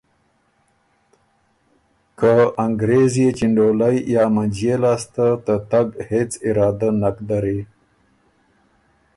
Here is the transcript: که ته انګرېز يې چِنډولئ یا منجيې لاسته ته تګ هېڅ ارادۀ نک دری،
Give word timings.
که 2.19 2.29
ته 2.37 2.43
انګرېز 2.63 3.13
يې 3.21 3.29
چِنډولئ 3.37 3.97
یا 4.15 4.23
منجيې 4.35 4.75
لاسته 4.83 5.25
ته 5.45 5.55
تګ 5.71 5.87
هېڅ 6.09 6.31
ارادۀ 6.47 6.89
نک 7.01 7.17
دری، 7.29 7.59